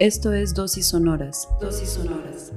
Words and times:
Esto 0.00 0.32
es 0.32 0.54
Dosis 0.54 0.86
Sonoras. 0.86 1.48
Dosis 1.60 1.88
Sonoras. 1.88 2.52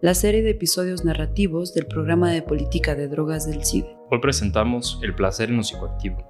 La 0.00 0.14
serie 0.14 0.40
de 0.40 0.52
episodios 0.52 1.04
narrativos 1.04 1.74
del 1.74 1.84
programa 1.84 2.30
de 2.30 2.40
política 2.40 2.94
de 2.94 3.06
drogas 3.06 3.46
del 3.46 3.66
CIDE. 3.66 3.94
Hoy 4.10 4.18
presentamos 4.18 4.98
El 5.02 5.14
placer 5.14 5.50
en 5.50 5.58
lo 5.58 5.62
psicoactivo, 5.62 6.24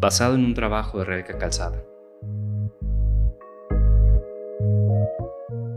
basado 0.00 0.34
en 0.34 0.44
un 0.44 0.54
trabajo 0.54 0.98
de 0.98 1.04
Rebeca 1.04 1.38
Calzada. 1.38 1.84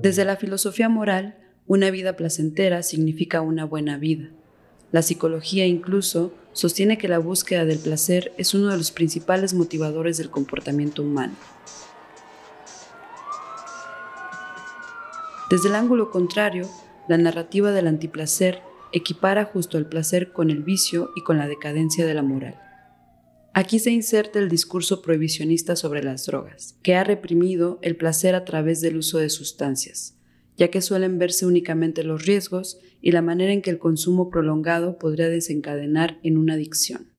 Desde 0.02 0.26
la 0.26 0.38
filosofía 0.38 0.90
moral, 0.90 1.38
una 1.68 1.92
vida 1.92 2.16
placentera 2.16 2.82
significa 2.82 3.42
una 3.42 3.66
buena 3.66 4.00
vida. 4.00 4.32
La 4.92 5.04
psicología 5.04 5.68
incluso 5.68 6.34
sostiene 6.54 6.98
que 6.98 7.08
la 7.08 7.20
búsqueda 7.20 7.66
del 7.66 7.78
placer 7.78 8.32
es 8.40 8.56
uno 8.56 8.70
de 8.70 8.78
los 8.78 8.90
principales 8.90 9.54
motivadores 9.54 10.18
del 10.18 10.32
comportamiento 10.32 11.04
humano. 11.04 11.36
Desde 15.52 15.68
el 15.68 15.76
ángulo 15.76 16.12
contrario, 16.12 16.66
la 17.10 17.18
narrativa 17.18 17.74
del 17.74 17.88
antiplacer 17.88 18.62
equipara 18.94 19.44
justo 19.44 19.78
el 19.78 19.86
placer 19.86 20.32
con 20.32 20.50
el 20.50 20.64
vicio 20.64 21.12
y 21.18 21.24
con 21.24 21.38
la 21.38 21.50
decadencia 21.50 22.06
de 22.06 22.14
la 22.14 22.22
moral. 22.22 22.56
Aquí 23.54 23.80
se 23.80 23.92
inserta 23.92 24.40
el 24.40 24.48
discurso 24.48 25.02
prohibicionista 25.02 25.76
sobre 25.76 26.06
las 26.06 26.26
drogas, 26.26 26.80
que 26.84 26.96
ha 26.96 27.04
reprimido 27.04 27.80
el 27.82 27.98
placer 27.98 28.34
a 28.34 28.46
través 28.46 28.80
del 28.80 28.96
uso 28.96 29.18
de 29.18 29.30
sustancias, 29.30 30.18
ya 30.56 30.70
que 30.70 30.80
suelen 30.80 31.20
verse 31.20 31.46
únicamente 31.46 32.06
los 32.06 32.26
riesgos 32.26 32.80
y 33.02 33.12
la 33.12 33.22
manera 33.22 33.52
en 33.52 33.62
que 33.62 33.72
el 33.72 33.78
consumo 33.78 34.30
prolongado 34.30 34.98
podría 34.98 35.28
desencadenar 35.28 36.18
en 36.24 36.38
una 36.38 36.54
adicción. 36.54 37.12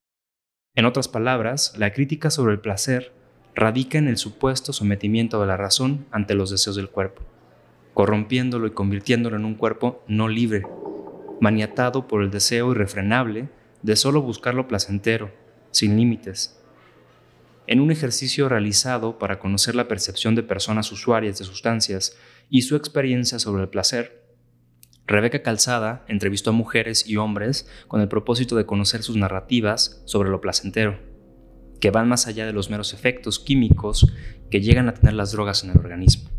En 0.74 0.86
otras 0.86 1.06
palabras, 1.06 1.74
la 1.76 1.92
crítica 1.92 2.30
sobre 2.30 2.54
el 2.54 2.60
placer 2.60 3.12
radica 3.54 3.98
en 3.98 4.08
el 4.08 4.16
supuesto 4.16 4.72
sometimiento 4.72 5.38
de 5.38 5.48
la 5.48 5.58
razón 5.58 6.06
ante 6.10 6.34
los 6.34 6.50
deseos 6.50 6.76
del 6.76 6.88
cuerpo 6.88 7.24
corrompiéndolo 7.94 8.66
y 8.66 8.72
convirtiéndolo 8.72 9.36
en 9.36 9.44
un 9.44 9.54
cuerpo 9.54 10.02
no 10.08 10.28
libre, 10.28 10.62
maniatado 11.40 12.08
por 12.08 12.22
el 12.22 12.30
deseo 12.30 12.72
irrefrenable 12.72 13.48
de 13.82 13.96
solo 13.96 14.22
buscar 14.22 14.54
lo 14.54 14.68
placentero, 14.68 15.32
sin 15.70 15.96
límites. 15.96 16.58
En 17.66 17.80
un 17.80 17.90
ejercicio 17.90 18.48
realizado 18.48 19.18
para 19.18 19.38
conocer 19.38 19.74
la 19.74 19.88
percepción 19.88 20.34
de 20.34 20.42
personas 20.42 20.90
usuarias 20.92 21.38
de 21.38 21.44
sustancias 21.44 22.16
y 22.50 22.62
su 22.62 22.76
experiencia 22.76 23.38
sobre 23.38 23.62
el 23.62 23.68
placer, 23.68 24.22
Rebeca 25.06 25.42
Calzada 25.42 26.04
entrevistó 26.08 26.50
a 26.50 26.54
mujeres 26.54 27.06
y 27.08 27.16
hombres 27.16 27.68
con 27.88 28.00
el 28.00 28.08
propósito 28.08 28.56
de 28.56 28.66
conocer 28.66 29.02
sus 29.02 29.16
narrativas 29.16 30.02
sobre 30.06 30.30
lo 30.30 30.40
placentero, 30.40 30.98
que 31.80 31.90
van 31.90 32.08
más 32.08 32.26
allá 32.26 32.46
de 32.46 32.52
los 32.52 32.70
meros 32.70 32.94
efectos 32.94 33.38
químicos 33.38 34.12
que 34.50 34.60
llegan 34.60 34.88
a 34.88 34.94
tener 34.94 35.14
las 35.14 35.32
drogas 35.32 35.64
en 35.64 35.70
el 35.70 35.78
organismo. 35.78 36.30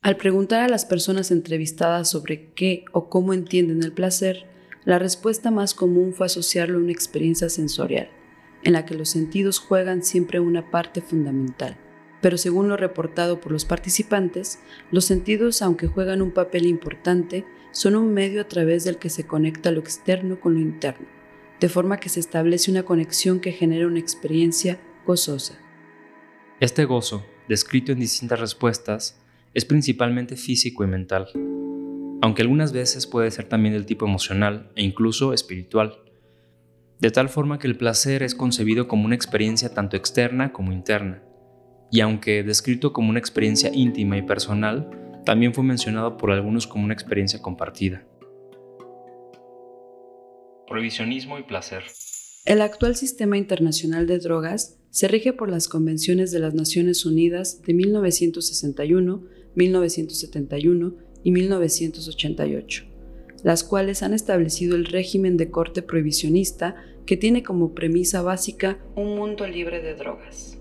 Al 0.00 0.16
preguntar 0.16 0.60
a 0.60 0.68
las 0.68 0.84
personas 0.84 1.32
entrevistadas 1.32 2.08
sobre 2.08 2.52
qué 2.52 2.84
o 2.92 3.08
cómo 3.08 3.34
entienden 3.34 3.82
el 3.82 3.92
placer, 3.92 4.46
la 4.84 5.00
respuesta 5.00 5.50
más 5.50 5.74
común 5.74 6.14
fue 6.14 6.26
asociarlo 6.26 6.78
a 6.78 6.82
una 6.82 6.92
experiencia 6.92 7.48
sensorial, 7.48 8.08
en 8.62 8.74
la 8.74 8.86
que 8.86 8.94
los 8.94 9.08
sentidos 9.08 9.58
juegan 9.58 10.04
siempre 10.04 10.38
una 10.38 10.70
parte 10.70 11.00
fundamental. 11.00 11.76
Pero 12.20 12.38
según 12.38 12.68
lo 12.68 12.76
reportado 12.76 13.40
por 13.40 13.50
los 13.50 13.64
participantes, 13.64 14.60
los 14.92 15.04
sentidos, 15.04 15.62
aunque 15.62 15.88
juegan 15.88 16.22
un 16.22 16.30
papel 16.30 16.66
importante, 16.66 17.44
son 17.72 17.96
un 17.96 18.14
medio 18.14 18.40
a 18.40 18.48
través 18.48 18.84
del 18.84 18.98
que 18.98 19.10
se 19.10 19.26
conecta 19.26 19.72
lo 19.72 19.80
externo 19.80 20.40
con 20.40 20.54
lo 20.54 20.60
interno, 20.60 21.08
de 21.58 21.68
forma 21.68 21.98
que 21.98 22.08
se 22.08 22.20
establece 22.20 22.70
una 22.70 22.84
conexión 22.84 23.40
que 23.40 23.50
genera 23.50 23.88
una 23.88 23.98
experiencia 23.98 24.80
gozosa. 25.04 25.58
Este 26.60 26.84
gozo, 26.84 27.26
descrito 27.48 27.90
en 27.90 27.98
distintas 27.98 28.38
respuestas, 28.38 29.20
es 29.58 29.64
principalmente 29.64 30.36
físico 30.36 30.84
y 30.84 30.86
mental, 30.86 31.26
aunque 32.22 32.42
algunas 32.42 32.72
veces 32.72 33.08
puede 33.08 33.28
ser 33.32 33.46
también 33.48 33.74
del 33.74 33.86
tipo 33.86 34.06
emocional 34.06 34.70
e 34.76 34.84
incluso 34.84 35.32
espiritual, 35.32 35.98
de 37.00 37.10
tal 37.10 37.28
forma 37.28 37.58
que 37.58 37.66
el 37.66 37.76
placer 37.76 38.22
es 38.22 38.36
concebido 38.36 38.86
como 38.86 39.04
una 39.04 39.16
experiencia 39.16 39.74
tanto 39.74 39.96
externa 39.96 40.52
como 40.52 40.70
interna, 40.72 41.24
y 41.90 41.98
aunque 42.02 42.44
descrito 42.44 42.92
como 42.92 43.10
una 43.10 43.18
experiencia 43.18 43.72
íntima 43.74 44.16
y 44.16 44.22
personal, 44.22 44.90
también 45.24 45.52
fue 45.52 45.64
mencionado 45.64 46.16
por 46.16 46.30
algunos 46.30 46.68
como 46.68 46.84
una 46.84 46.94
experiencia 46.94 47.42
compartida. 47.42 48.06
Prohibicionismo 50.68 51.36
y 51.36 51.42
placer. 51.42 51.82
El 52.44 52.62
actual 52.62 52.94
sistema 52.94 53.36
internacional 53.36 54.06
de 54.06 54.20
drogas 54.20 54.78
se 54.90 55.08
rige 55.08 55.32
por 55.32 55.50
las 55.50 55.66
convenciones 55.66 56.30
de 56.30 56.38
las 56.38 56.54
Naciones 56.54 57.04
Unidas 57.04 57.60
de 57.62 57.74
1961, 57.74 59.24
1971 59.58 60.94
y 61.24 61.32
1988, 61.32 62.84
las 63.42 63.64
cuales 63.64 64.02
han 64.02 64.14
establecido 64.14 64.76
el 64.76 64.86
régimen 64.86 65.36
de 65.36 65.50
corte 65.50 65.82
prohibicionista 65.82 66.76
que 67.04 67.16
tiene 67.16 67.42
como 67.42 67.74
premisa 67.74 68.22
básica 68.22 68.78
un 68.94 69.16
mundo 69.16 69.46
libre 69.46 69.82
de 69.82 69.94
drogas. 69.94 70.58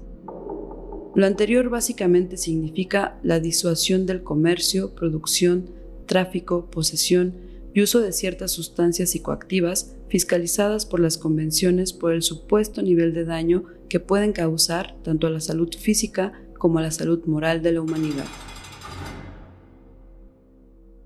Lo 1.16 1.26
anterior 1.26 1.70
básicamente 1.70 2.38
significa 2.38 3.20
la 3.24 3.40
disuasión 3.40 4.06
del 4.06 4.24
comercio, 4.24 4.94
producción, 4.94 5.70
tráfico, 6.06 6.70
posesión 6.70 7.34
y 7.74 7.82
uso 7.82 8.02
de 8.02 8.12
ciertas 8.12 8.52
sustancias 8.52 9.12
psicoactivas 9.12 9.96
fiscalizadas 10.10 10.86
por 10.86 11.00
las 11.00 11.18
convenciones 11.18 11.94
por 11.94 12.14
el 12.14 12.24
supuesto 12.24 12.82
nivel 12.82 13.14
de 13.14 13.26
daño 13.26 13.66
que 13.90 14.00
pueden 14.00 14.32
causar 14.32 14.96
tanto 15.04 15.28
a 15.28 15.30
la 15.30 15.40
salud 15.40 15.70
física 15.78 16.34
como 16.58 16.80
a 16.80 16.82
la 16.82 16.92
salud 16.92 17.24
moral 17.26 17.62
de 17.62 17.74
la 17.74 17.82
humanidad. 17.82 18.26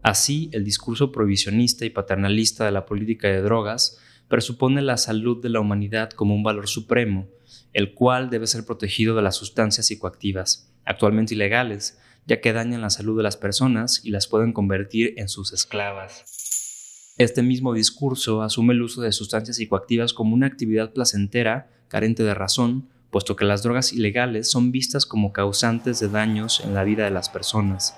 Así, 0.02 0.50
el 0.52 0.64
discurso 0.64 1.12
prohibicionista 1.12 1.86
y 1.86 1.92
paternalista 1.92 2.66
de 2.66 2.72
la 2.72 2.86
política 2.86 3.28
de 3.28 3.42
drogas 3.42 4.00
presupone 4.28 4.82
la 4.82 4.98
salud 4.98 5.42
de 5.42 5.50
la 5.50 5.60
humanidad 5.60 6.10
como 6.12 6.34
un 6.34 6.44
valor 6.44 6.68
supremo, 6.68 7.28
el 7.74 7.94
cual 7.94 8.30
debe 8.30 8.48
ser 8.48 8.66
protegido 8.66 9.16
de 9.16 9.22
las 9.22 9.36
sustancias 9.36 9.88
psicoactivas, 9.88 10.72
actualmente 10.86 11.36
ilegales, 11.36 12.00
ya 12.26 12.42
que 12.42 12.54
dañan 12.54 12.82
la 12.82 12.90
salud 12.90 13.18
de 13.18 13.24
las 13.24 13.38
personas 13.38 14.02
y 14.04 14.12
las 14.12 14.28
pueden 14.28 14.54
convertir 14.54 15.14
en 15.18 15.30
sus 15.30 15.54
esclavas. 15.54 17.14
Este 17.18 17.44
mismo 17.44 17.74
discurso 17.74 18.42
asume 18.42 18.74
el 18.74 18.82
uso 18.82 19.02
de 19.02 19.12
sustancias 19.12 19.58
psicoactivas 19.58 20.14
como 20.14 20.34
una 20.34 20.48
actividad 20.48 20.94
placentera, 20.94 21.70
carente 21.88 22.24
de 22.24 22.34
razón, 22.34 22.88
puesto 23.12 23.36
que 23.36 23.46
las 23.46 23.64
drogas 23.64 23.94
ilegales 23.94 24.50
son 24.50 24.72
vistas 24.72 25.06
como 25.06 25.34
causantes 25.34 26.00
de 26.00 26.08
daños 26.08 26.62
en 26.62 26.74
la 26.74 26.84
vida 26.84 27.04
de 27.04 27.12
las 27.12 27.30
personas. 27.30 27.96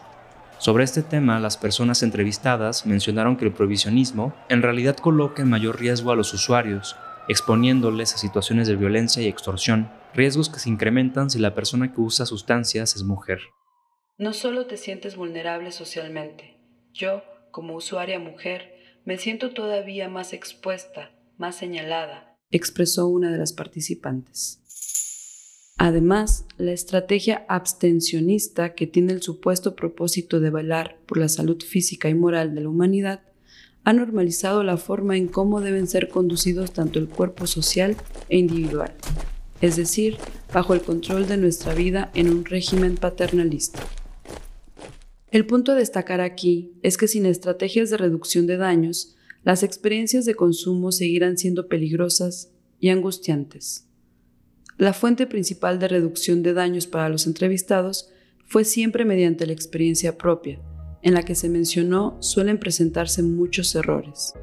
Sobre 0.64 0.86
este 0.86 1.04
tema, 1.04 1.42
las 1.42 1.58
personas 1.58 2.04
entrevistadas 2.04 2.86
mencionaron 2.86 3.36
que 3.36 3.44
el 3.44 3.52
prohibicionismo 3.52 4.34
en 4.48 4.62
realidad 4.62 4.96
coloca 4.96 5.42
en 5.42 5.50
mayor 5.50 5.78
riesgo 5.78 6.10
a 6.10 6.16
los 6.16 6.34
usuarios, 6.34 6.96
exponiéndoles 7.28 8.14
a 8.14 8.18
situaciones 8.18 8.70
de 8.70 8.78
violencia 8.78 9.22
y 9.22 9.28
extorsión, 9.28 9.92
riesgos 10.14 10.48
que 10.48 10.60
se 10.60 10.70
incrementan 10.70 11.30
si 11.30 11.38
la 11.38 11.54
persona 11.54 11.92
que 11.92 12.00
usa 12.00 12.26
sustancias 12.26 12.96
es 12.96 13.04
mujer. 13.04 13.42
No 14.18 14.32
solo 14.32 14.66
te 14.66 14.78
sientes 14.78 15.18
vulnerable 15.18 15.74
socialmente, 15.74 16.62
yo, 16.94 17.24
como 17.52 17.76
usuaria 17.76 18.18
mujer, 18.20 18.74
me 19.04 19.18
siento 19.18 19.52
todavía 19.52 20.08
más 20.08 20.32
expuesta, 20.32 21.12
más 21.38 21.58
señalada, 21.58 22.38
expresó 22.52 23.08
una 23.08 23.34
de 23.34 23.38
las 23.38 23.52
participantes. 23.52 24.62
Además, 25.84 26.46
la 26.58 26.72
estrategia 26.72 27.44
abstencionista 27.50 28.74
que 28.74 28.88
tiene 28.88 29.12
el 29.12 29.22
supuesto 29.22 29.76
propósito 29.76 30.40
de 30.40 30.50
velar 30.50 30.98
por 31.06 31.18
la 31.18 31.28
salud 31.28 31.62
física 31.62 32.08
y 32.08 32.14
moral 32.14 32.56
de 32.56 32.62
la 32.62 32.70
humanidad 32.70 33.20
ha 33.84 33.92
normalizado 33.92 34.64
la 34.64 34.78
forma 34.78 35.18
en 35.18 35.28
cómo 35.28 35.60
deben 35.60 35.88
ser 35.88 36.08
conducidos 36.08 36.72
tanto 36.72 37.00
el 37.00 37.10
cuerpo 37.10 37.48
social 37.48 37.98
e 38.30 38.38
individual, 38.38 38.94
es 39.60 39.76
decir, 39.76 40.16
bajo 40.54 40.74
el 40.74 40.80
control 40.80 41.28
de 41.28 41.36
nuestra 41.36 41.74
vida 41.74 42.12
en 42.16 42.30
un 42.30 42.46
régimen 42.46 42.96
paternalista. 42.96 43.86
El 45.32 45.46
punto 45.46 45.74
a 45.74 45.76
destacar 45.76 46.22
aquí 46.22 46.72
es 46.82 46.96
que 46.96 47.10
sin 47.10 47.26
estrategias 47.26 47.90
de 47.90 47.98
reducción 47.98 48.48
de 48.48 48.56
daños, 48.56 49.18
las 49.44 49.64
experiencias 49.64 50.24
de 50.24 50.36
consumo 50.36 50.94
seguirán 50.94 51.38
siendo 51.38 51.68
peligrosas 51.68 52.52
y 52.80 52.88
angustiantes. 52.88 53.90
La 54.78 54.94
fuente 54.94 55.28
principal 55.28 55.78
de 55.78 55.88
reducción 55.88 56.42
de 56.42 56.54
daños 56.54 56.88
para 56.88 57.08
los 57.08 57.28
entrevistados 57.28 58.12
fue 58.48 58.66
siempre 58.66 59.06
mediante 59.06 59.46
la 59.46 59.54
experiencia 59.54 60.18
propia, 60.18 60.60
en 61.04 61.14
la 61.14 61.24
que 61.24 61.36
se 61.36 61.48
mencionó 61.48 62.18
suelen 62.22 62.58
presentarse 62.58 63.22
muchos 63.22 63.76
errores. 63.76 64.34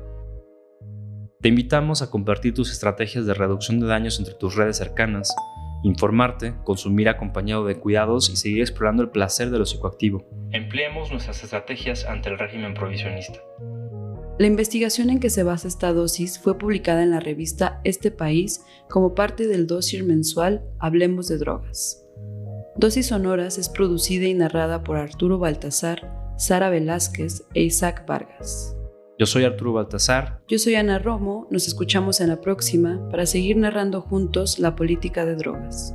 Te 1.41 1.49
invitamos 1.49 2.01
a 2.03 2.11
compartir 2.11 2.55
tus 2.55 2.71
estrategias 2.71 3.27
de 3.27 3.35
reducción 3.35 3.81
de 3.81 3.87
daños 3.87 4.21
entre 4.21 4.35
tus 4.35 4.55
redes 4.55 4.77
cercanas, 4.77 5.35
informarte, 5.83 6.55
consumir 6.65 7.09
acompañado 7.09 7.65
de 7.65 7.81
cuidados 7.81 8.31
y 8.31 8.37
seguir 8.37 8.61
explorando 8.61 9.03
el 9.03 9.11
placer 9.11 9.51
de 9.51 9.59
lo 9.59 9.67
psicoactivo. 9.67 10.29
Empleemos 10.53 11.11
nuestras 11.11 11.43
estrategias 11.43 12.05
ante 12.05 12.29
el 12.29 12.39
régimen 12.39 12.75
prohibicionista. 12.75 13.41
La 14.41 14.47
investigación 14.47 15.11
en 15.11 15.21
que 15.21 15.29
se 15.29 15.43
basa 15.43 15.69
esta 15.69 15.93
dosis 15.93 16.39
fue 16.39 16.57
publicada 16.57 17.03
en 17.03 17.11
la 17.11 17.21
revista 17.21 17.79
Este 17.85 18.11
País 18.11 18.65
como 18.89 19.15
parte 19.15 19.47
del 19.47 19.67
dossier 19.67 20.03
mensual 20.03 20.65
Hablemos 20.79 21.29
de 21.29 21.37
Drogas. 21.37 22.07
Dosis 22.75 23.09
Sonoras 23.09 23.59
es 23.59 23.69
producida 23.69 24.25
y 24.25 24.33
narrada 24.33 24.83
por 24.83 24.97
Arturo 24.97 25.39
Baltasar, 25.39 26.35
Sara 26.39 26.71
Velázquez 26.71 27.45
e 27.53 27.65
Isaac 27.65 28.07
Vargas. 28.07 28.75
Yo 29.19 29.27
soy 29.27 29.45
Arturo 29.45 29.75
Baltasar. 29.75 30.41
Yo 30.49 30.59
soy 30.59 30.77
Ana 30.77 30.99
Romo. 30.99 31.47
Nos 31.51 31.69
escuchamos 31.69 32.23
en 32.23 32.29
la 32.29 32.41
próxima 32.41 33.07
para 33.11 33.27
seguir 33.27 33.59
narrando 33.59 34.01
juntos 34.01 34.59
la 34.59 34.75
política 34.75 35.27
de 35.27 35.37
drogas. 35.37 35.95